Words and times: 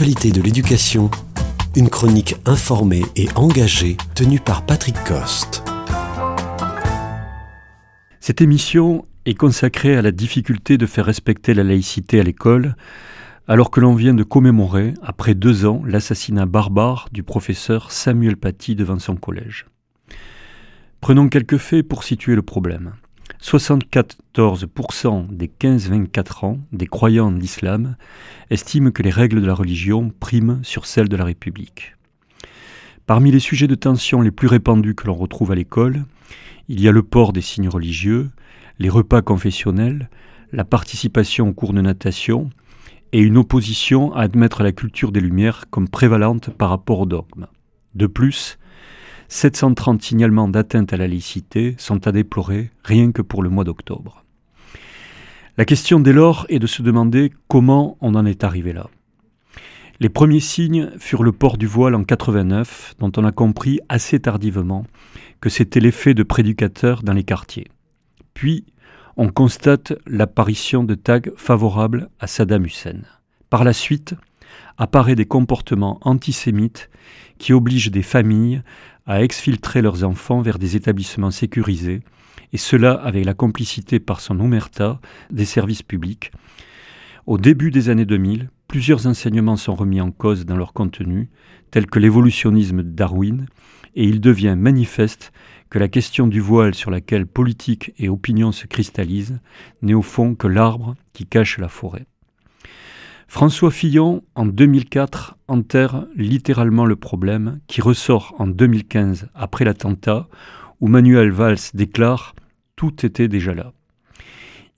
de 0.00 0.40
l'éducation, 0.40 1.10
une 1.74 1.90
chronique 1.90 2.36
informée 2.46 3.02
et 3.16 3.26
engagée 3.34 3.96
tenue 4.14 4.38
par 4.38 4.64
Patrick 4.64 4.94
Coste. 5.02 5.64
Cette 8.20 8.40
émission 8.40 9.06
est 9.26 9.34
consacrée 9.34 9.96
à 9.96 10.02
la 10.02 10.12
difficulté 10.12 10.78
de 10.78 10.86
faire 10.86 11.04
respecter 11.04 11.52
la 11.52 11.64
laïcité 11.64 12.20
à 12.20 12.22
l'école, 12.22 12.76
alors 13.48 13.72
que 13.72 13.80
l'on 13.80 13.96
vient 13.96 14.14
de 14.14 14.22
commémorer, 14.22 14.94
après 15.02 15.34
deux 15.34 15.66
ans, 15.66 15.82
l'assassinat 15.84 16.46
barbare 16.46 17.08
du 17.10 17.24
professeur 17.24 17.90
Samuel 17.90 18.36
Paty 18.36 18.76
devant 18.76 19.00
son 19.00 19.16
collège. 19.16 19.66
Prenons 21.00 21.28
quelques 21.28 21.58
faits 21.58 21.88
pour 21.88 22.04
situer 22.04 22.36
le 22.36 22.42
problème. 22.42 22.92
74% 23.42 25.28
des 25.30 25.48
15-24 25.48 26.46
ans 26.46 26.58
des 26.72 26.86
croyants 26.86 27.28
en 27.28 27.30
l'islam 27.32 27.96
estiment 28.50 28.90
que 28.90 29.02
les 29.02 29.10
règles 29.10 29.40
de 29.40 29.46
la 29.46 29.54
religion 29.54 30.12
priment 30.20 30.60
sur 30.62 30.86
celles 30.86 31.08
de 31.08 31.16
la 31.16 31.24
République. 31.24 31.94
Parmi 33.06 33.30
les 33.30 33.40
sujets 33.40 33.68
de 33.68 33.74
tension 33.74 34.20
les 34.20 34.30
plus 34.30 34.48
répandus 34.48 34.94
que 34.94 35.06
l'on 35.06 35.14
retrouve 35.14 35.52
à 35.52 35.54
l'école, 35.54 36.04
il 36.68 36.80
y 36.80 36.88
a 36.88 36.92
le 36.92 37.02
port 37.02 37.32
des 37.32 37.40
signes 37.40 37.68
religieux, 37.68 38.30
les 38.78 38.90
repas 38.90 39.22
confessionnels, 39.22 40.10
la 40.52 40.64
participation 40.64 41.48
aux 41.48 41.54
cours 41.54 41.72
de 41.72 41.80
natation 41.80 42.50
et 43.12 43.20
une 43.20 43.38
opposition 43.38 44.12
à 44.12 44.22
admettre 44.22 44.62
la 44.62 44.72
culture 44.72 45.12
des 45.12 45.20
Lumières 45.20 45.64
comme 45.70 45.88
prévalente 45.88 46.50
par 46.50 46.70
rapport 46.70 47.00
au 47.00 47.06
dogme. 47.06 47.46
De 47.94 48.06
plus, 48.06 48.58
730 49.28 50.02
signalements 50.02 50.48
d'atteinte 50.48 50.92
à 50.92 50.96
la 50.96 51.06
laïcité 51.06 51.74
sont 51.78 52.06
à 52.06 52.12
déplorer 52.12 52.70
rien 52.82 53.12
que 53.12 53.22
pour 53.22 53.42
le 53.42 53.50
mois 53.50 53.64
d'octobre. 53.64 54.24
La 55.58 55.64
question 55.64 56.00
dès 56.00 56.12
lors 56.12 56.46
est 56.48 56.58
de 56.58 56.66
se 56.66 56.82
demander 56.82 57.32
comment 57.46 57.98
on 58.00 58.14
en 58.14 58.24
est 58.24 58.44
arrivé 58.44 58.72
là. 58.72 58.88
Les 60.00 60.08
premiers 60.08 60.40
signes 60.40 60.90
furent 60.98 61.24
le 61.24 61.32
port 61.32 61.58
du 61.58 61.66
voile 61.66 61.96
en 61.96 62.04
89, 62.04 62.94
dont 63.00 63.10
on 63.16 63.24
a 63.24 63.32
compris 63.32 63.80
assez 63.88 64.20
tardivement 64.20 64.86
que 65.40 65.48
c'était 65.48 65.80
l'effet 65.80 66.14
de 66.14 66.22
prédicateurs 66.22 67.02
dans 67.02 67.12
les 67.12 67.24
quartiers. 67.24 67.66
Puis, 68.32 68.64
on 69.16 69.28
constate 69.30 69.92
l'apparition 70.06 70.84
de 70.84 70.94
tags 70.94 71.20
favorables 71.36 72.08
à 72.20 72.28
Saddam 72.28 72.64
Hussein. 72.64 73.00
Par 73.50 73.64
la 73.64 73.72
suite, 73.72 74.14
apparaissent 74.78 75.16
des 75.16 75.26
comportements 75.26 75.98
antisémites 76.02 76.88
qui 77.38 77.52
obligent 77.52 77.90
des 77.90 78.02
familles 78.02 78.62
à 79.06 79.22
exfiltrer 79.22 79.82
leurs 79.82 80.04
enfants 80.04 80.40
vers 80.40 80.58
des 80.58 80.76
établissements 80.76 81.30
sécurisés, 81.30 82.02
et 82.52 82.58
cela 82.58 82.92
avec 82.92 83.24
la 83.24 83.34
complicité 83.34 84.00
par 84.00 84.20
son 84.20 84.40
omerta 84.40 85.00
des 85.30 85.44
services 85.44 85.82
publics. 85.82 86.30
Au 87.26 87.36
début 87.36 87.70
des 87.70 87.90
années 87.90 88.06
2000, 88.06 88.48
plusieurs 88.68 89.06
enseignements 89.06 89.56
sont 89.56 89.74
remis 89.74 90.00
en 90.00 90.10
cause 90.10 90.46
dans 90.46 90.56
leur 90.56 90.72
contenu, 90.72 91.28
tels 91.70 91.86
que 91.86 91.98
l'évolutionnisme 91.98 92.82
de 92.82 92.90
Darwin, 92.90 93.46
et 93.94 94.04
il 94.04 94.20
devient 94.20 94.54
manifeste 94.56 95.32
que 95.70 95.78
la 95.78 95.88
question 95.88 96.26
du 96.26 96.40
voile 96.40 96.74
sur 96.74 96.90
laquelle 96.90 97.26
politique 97.26 97.92
et 97.98 98.08
opinion 98.08 98.52
se 98.52 98.66
cristallisent 98.66 99.40
n'est 99.82 99.94
au 99.94 100.02
fond 100.02 100.34
que 100.34 100.46
l'arbre 100.46 100.94
qui 101.12 101.26
cache 101.26 101.58
la 101.58 101.68
forêt. 101.68 102.06
François 103.30 103.70
Fillon, 103.70 104.22
en 104.34 104.46
2004, 104.46 105.36
enterre 105.48 106.06
littéralement 106.16 106.86
le 106.86 106.96
problème 106.96 107.60
qui 107.66 107.82
ressort 107.82 108.34
en 108.38 108.46
2015 108.46 109.28
après 109.34 109.66
l'attentat 109.66 110.28
où 110.80 110.88
Manuel 110.88 111.30
Valls 111.30 111.58
déclare 111.74 112.34
Tout 112.74 113.04
était 113.04 113.28
déjà 113.28 113.52
là. 113.52 113.74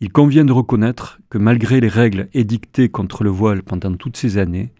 Il 0.00 0.10
convient 0.10 0.44
de 0.44 0.52
reconnaître 0.52 1.20
que 1.30 1.38
malgré 1.38 1.80
les 1.80 1.88
règles 1.88 2.28
édictées 2.34 2.88
contre 2.88 3.22
le 3.22 3.30
voile 3.30 3.62
pendant 3.62 3.94
toutes 3.94 4.16
ces 4.16 4.36
années, 4.36 4.72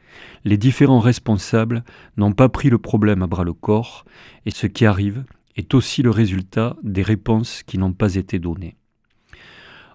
les 0.44 0.56
différents 0.56 0.98
responsables 0.98 1.84
n'ont 2.16 2.32
pas 2.32 2.48
pris 2.48 2.70
le 2.70 2.78
problème 2.78 3.22
à 3.22 3.28
bras 3.28 3.44
le 3.44 3.52
corps, 3.52 4.04
et 4.46 4.50
ce 4.50 4.66
qui 4.66 4.84
arrive 4.84 5.24
est 5.54 5.74
aussi 5.74 6.02
le 6.02 6.10
résultat 6.10 6.76
des 6.82 7.02
réponses 7.02 7.62
qui 7.62 7.78
n'ont 7.78 7.92
pas 7.92 8.16
été 8.16 8.40
données. 8.40 8.74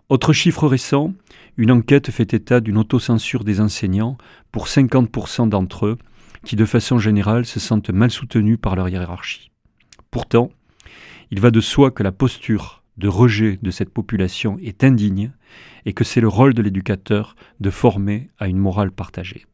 Autre 0.08 0.34
chiffre 0.34 0.68
récent, 0.68 1.14
une 1.58 1.72
enquête 1.72 2.12
fait 2.12 2.34
état 2.36 2.60
d'une 2.60 2.78
autocensure 2.78 3.44
des 3.44 3.60
enseignants 3.60 4.18
pour 4.52 4.68
50% 4.68 5.50
d'entre 5.50 5.88
eux 5.88 5.98
qui 6.44 6.56
de 6.56 6.66
façon 6.66 7.00
générale 7.00 7.46
se 7.46 7.60
sentent 7.60 7.90
mal 7.90 8.12
soutenus 8.12 8.60
par 8.62 8.76
leur 8.76 8.88
hiérarchie. 8.88 9.50
Pourtant, 10.12 10.52
il 11.32 11.40
va 11.40 11.50
de 11.50 11.60
soi 11.60 11.90
que 11.90 12.04
la 12.04 12.12
posture 12.12 12.84
de 12.98 13.08
rejet 13.08 13.58
de 13.64 13.72
cette 13.72 13.90
population 13.90 14.60
est 14.62 14.84
indigne 14.84 15.32
et 15.86 15.94
que 15.94 16.04
c'est 16.04 16.22
le 16.22 16.28
rôle 16.28 16.54
de 16.54 16.62
l'éducateur 16.62 17.36
de 17.60 17.72
former 17.72 18.30
à 18.38 18.48
une 18.48 18.60
morale 18.60 18.92
partagée. 18.92 19.48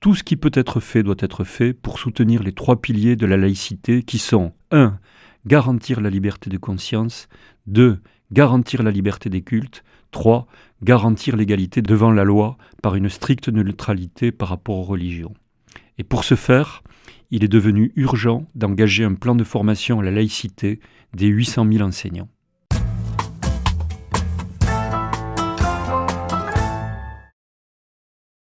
Tout 0.00 0.14
ce 0.14 0.22
qui 0.22 0.36
peut 0.36 0.52
être 0.52 0.78
fait 0.78 1.02
doit 1.02 1.14
être 1.18 1.44
fait 1.44 1.72
pour 1.72 1.98
soutenir 1.98 2.42
les 2.42 2.52
trois 2.52 2.82
piliers 2.82 3.16
de 3.16 3.24
la 3.24 3.38
laïcité 3.38 4.02
qui 4.02 4.18
sont 4.18 4.52
1. 4.72 4.98
Garantir 5.46 6.02
la 6.02 6.10
liberté 6.10 6.50
de 6.50 6.58
conscience, 6.58 7.28
2 7.66 7.98
garantir 8.34 8.82
la 8.82 8.90
liberté 8.90 9.30
des 9.30 9.42
cultes, 9.42 9.84
3. 10.10 10.46
Garantir 10.82 11.36
l'égalité 11.36 11.80
devant 11.82 12.10
la 12.10 12.24
loi 12.24 12.58
par 12.82 12.96
une 12.96 13.08
stricte 13.08 13.48
neutralité 13.48 14.32
par 14.32 14.48
rapport 14.48 14.76
aux 14.76 14.82
religions. 14.82 15.32
Et 15.98 16.04
pour 16.04 16.24
ce 16.24 16.34
faire, 16.34 16.82
il 17.30 17.44
est 17.44 17.48
devenu 17.48 17.92
urgent 17.94 18.44
d'engager 18.56 19.04
un 19.04 19.14
plan 19.14 19.36
de 19.36 19.44
formation 19.44 20.00
à 20.00 20.02
la 20.02 20.10
laïcité 20.10 20.80
des 21.14 21.28
800 21.28 21.66
000 21.72 21.88
enseignants. 21.88 22.28